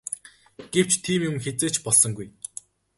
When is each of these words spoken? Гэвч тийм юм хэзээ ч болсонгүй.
Гэвч 0.73 0.91
тийм 1.03 1.21
юм 1.29 1.37
хэзээ 1.43 1.71
ч 1.73 1.77
болсонгүй. 1.85 2.27